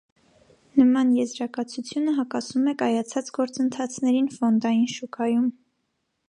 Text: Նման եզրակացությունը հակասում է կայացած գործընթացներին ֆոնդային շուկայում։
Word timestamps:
Նման 0.79 1.11
եզրակացությունը 1.17 2.15
հակասում 2.21 2.65
է 2.71 2.73
կայացած 2.79 3.29
գործընթացներին 3.37 4.31
ֆոնդային 4.39 4.91
շուկայում։ 4.97 5.47